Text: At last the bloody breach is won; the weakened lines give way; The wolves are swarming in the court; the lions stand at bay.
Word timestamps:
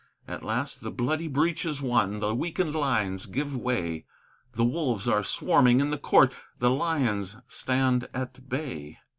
At 0.27 0.41
last 0.43 0.81
the 0.81 0.89
bloody 0.89 1.27
breach 1.27 1.63
is 1.63 1.79
won; 1.79 2.21
the 2.21 2.33
weakened 2.33 2.73
lines 2.73 3.27
give 3.27 3.55
way; 3.55 4.05
The 4.53 4.63
wolves 4.63 5.07
are 5.07 5.23
swarming 5.23 5.79
in 5.79 5.91
the 5.91 5.99
court; 5.99 6.35
the 6.57 6.71
lions 6.71 7.37
stand 7.47 8.09
at 8.11 8.49
bay. 8.49 8.97